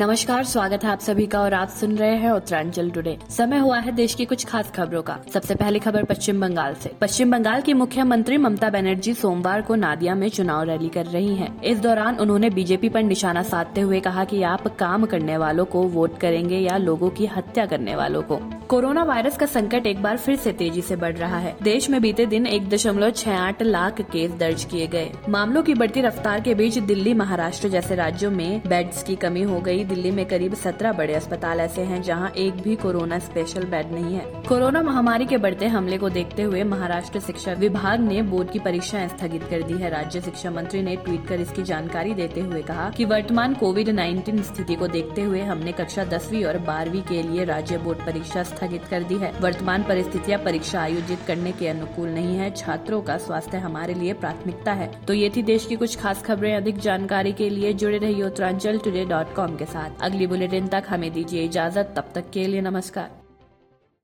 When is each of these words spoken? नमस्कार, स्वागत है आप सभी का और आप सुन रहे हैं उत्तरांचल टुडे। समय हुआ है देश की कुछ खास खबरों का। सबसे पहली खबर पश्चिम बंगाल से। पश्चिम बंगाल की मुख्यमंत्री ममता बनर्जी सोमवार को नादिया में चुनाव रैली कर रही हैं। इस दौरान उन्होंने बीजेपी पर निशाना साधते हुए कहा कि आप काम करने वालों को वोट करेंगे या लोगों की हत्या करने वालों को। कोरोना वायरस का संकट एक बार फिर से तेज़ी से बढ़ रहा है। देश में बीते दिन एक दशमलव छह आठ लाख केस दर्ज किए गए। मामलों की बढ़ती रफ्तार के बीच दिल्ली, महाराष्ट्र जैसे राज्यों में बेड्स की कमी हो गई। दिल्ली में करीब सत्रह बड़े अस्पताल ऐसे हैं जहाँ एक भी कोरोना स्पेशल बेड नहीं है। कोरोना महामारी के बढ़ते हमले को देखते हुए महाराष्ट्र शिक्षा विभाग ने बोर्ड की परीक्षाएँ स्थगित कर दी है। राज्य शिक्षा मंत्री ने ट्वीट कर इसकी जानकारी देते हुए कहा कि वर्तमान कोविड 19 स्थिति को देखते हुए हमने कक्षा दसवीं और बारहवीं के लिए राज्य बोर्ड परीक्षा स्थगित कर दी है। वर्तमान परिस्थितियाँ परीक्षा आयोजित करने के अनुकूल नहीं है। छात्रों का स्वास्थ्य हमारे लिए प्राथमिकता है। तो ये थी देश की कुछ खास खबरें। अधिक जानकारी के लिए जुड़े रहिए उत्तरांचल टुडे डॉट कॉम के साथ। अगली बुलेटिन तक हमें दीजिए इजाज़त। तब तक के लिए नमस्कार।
नमस्कार, 0.00 0.44
स्वागत 0.44 0.84
है 0.84 0.90
आप 0.90 1.00
सभी 1.00 1.26
का 1.26 1.40
और 1.40 1.54
आप 1.54 1.68
सुन 1.68 1.96
रहे 1.96 2.14
हैं 2.16 2.30
उत्तरांचल 2.30 2.90
टुडे। 2.90 3.18
समय 3.30 3.58
हुआ 3.58 3.78
है 3.78 3.92
देश 3.92 4.14
की 4.14 4.24
कुछ 4.24 4.44
खास 4.44 4.70
खबरों 4.70 5.02
का। 5.02 5.18
सबसे 5.34 5.54
पहली 5.54 5.78
खबर 5.78 6.04
पश्चिम 6.04 6.40
बंगाल 6.40 6.74
से। 6.74 6.92
पश्चिम 7.00 7.30
बंगाल 7.30 7.60
की 7.60 7.74
मुख्यमंत्री 7.74 8.36
ममता 8.36 8.70
बनर्जी 8.70 9.14
सोमवार 9.14 9.62
को 9.62 9.74
नादिया 9.74 10.14
में 10.14 10.28
चुनाव 10.28 10.62
रैली 10.62 10.88
कर 10.88 11.06
रही 11.06 11.34
हैं। 11.34 11.62
इस 11.62 11.80
दौरान 11.80 12.16
उन्होंने 12.16 12.50
बीजेपी 12.50 12.88
पर 12.88 13.02
निशाना 13.02 13.42
साधते 13.42 13.80
हुए 13.80 14.00
कहा 14.00 14.24
कि 14.24 14.42
आप 14.42 14.66
काम 14.76 15.04
करने 15.06 15.36
वालों 15.36 15.64
को 15.64 15.82
वोट 15.82 16.18
करेंगे 16.18 16.58
या 16.58 16.76
लोगों 16.76 17.10
की 17.10 17.26
हत्या 17.26 17.66
करने 17.66 17.96
वालों 17.96 18.22
को। 18.22 18.40
कोरोना 18.68 19.02
वायरस 19.02 19.36
का 19.36 19.46
संकट 19.46 19.86
एक 19.86 20.02
बार 20.02 20.16
फिर 20.16 20.36
से 20.36 20.52
तेज़ी 20.52 20.82
से 20.82 20.96
बढ़ 20.96 21.16
रहा 21.16 21.38
है। 21.38 21.56
देश 21.62 21.90
में 21.90 22.00
बीते 22.02 22.26
दिन 22.26 22.46
एक 22.46 22.68
दशमलव 22.68 23.10
छह 23.10 23.36
आठ 23.36 23.62
लाख 23.62 24.00
केस 24.00 24.30
दर्ज 24.30 24.64
किए 24.64 24.86
गए। 24.86 25.10
मामलों 25.28 25.62
की 25.62 25.74
बढ़ती 25.74 26.00
रफ्तार 26.00 26.40
के 26.40 26.54
बीच 26.54 26.78
दिल्ली, 26.78 27.14
महाराष्ट्र 27.14 27.68
जैसे 27.68 27.94
राज्यों 27.94 28.30
में 28.30 28.62
बेड्स 28.66 29.02
की 29.02 29.16
कमी 29.16 29.42
हो 29.42 29.60
गई। 29.60 29.88
दिल्ली 29.90 30.10
में 30.10 30.24
करीब 30.26 30.54
सत्रह 30.54 30.92
बड़े 30.92 31.14
अस्पताल 31.14 31.60
ऐसे 31.60 31.82
हैं 31.82 32.00
जहाँ 32.02 32.30
एक 32.38 32.60
भी 32.62 32.74
कोरोना 32.76 33.18
स्पेशल 33.18 33.64
बेड 33.66 33.92
नहीं 33.92 34.14
है। 34.14 34.24
कोरोना 34.48 34.82
महामारी 34.82 35.26
के 35.26 35.36
बढ़ते 35.36 35.66
हमले 35.66 35.98
को 35.98 36.08
देखते 36.08 36.42
हुए 36.42 36.62
महाराष्ट्र 36.64 37.20
शिक्षा 37.20 37.52
विभाग 37.52 38.00
ने 38.00 38.22
बोर्ड 38.22 38.50
की 38.50 38.58
परीक्षाएँ 38.58 39.08
स्थगित 39.08 39.42
कर 39.42 39.62
दी 39.62 39.74
है। 39.74 39.90
राज्य 39.90 40.20
शिक्षा 40.20 40.50
मंत्री 40.50 40.82
ने 40.82 40.96
ट्वीट 40.96 41.26
कर 41.26 41.40
इसकी 41.40 41.62
जानकारी 41.62 42.14
देते 42.14 42.40
हुए 42.40 42.62
कहा 42.62 42.88
कि 42.90 43.04
वर्तमान 43.04 43.54
कोविड 43.54 43.88
19 43.90 44.42
स्थिति 44.42 44.74
को 44.74 44.88
देखते 44.88 45.22
हुए 45.22 45.40
हमने 45.40 45.72
कक्षा 45.72 46.04
दसवीं 46.04 46.44
और 46.44 46.58
बारहवीं 46.58 47.02
के 47.02 47.22
लिए 47.22 47.44
राज्य 47.44 47.78
बोर्ड 47.78 47.98
परीक्षा 47.98 48.42
स्थगित 48.42 48.84
कर 48.84 49.02
दी 49.02 49.18
है। 49.18 49.32
वर्तमान 49.40 49.82
परिस्थितियाँ 49.82 50.40
परीक्षा 50.44 50.80
आयोजित 50.80 51.18
करने 51.26 51.52
के 51.52 51.68
अनुकूल 51.68 52.08
नहीं 52.08 52.36
है। 52.36 52.50
छात्रों 52.50 53.00
का 53.02 53.16
स्वास्थ्य 53.18 53.58
हमारे 53.58 53.94
लिए 53.94 54.12
प्राथमिकता 54.12 54.72
है। 54.72 54.90
तो 55.06 55.14
ये 55.14 55.30
थी 55.36 55.42
देश 55.42 55.66
की 55.66 55.76
कुछ 55.76 55.98
खास 55.98 56.22
खबरें। 56.22 56.54
अधिक 56.56 56.78
जानकारी 56.78 57.32
के 57.32 57.50
लिए 57.50 57.72
जुड़े 57.72 57.98
रहिए 57.98 58.22
उत्तरांचल 58.22 58.78
टुडे 58.78 59.04
डॉट 59.04 59.34
कॉम 59.34 59.56
के 59.56 59.64
साथ। 59.70 60.02
अगली 60.02 60.26
बुलेटिन 60.26 60.68
तक 60.68 60.84
हमें 60.88 61.10
दीजिए 61.12 61.44
इजाज़त। 61.44 61.94
तब 61.96 62.12
तक 62.14 62.30
के 62.30 62.46
लिए 62.46 62.60
नमस्कार। 62.60 63.19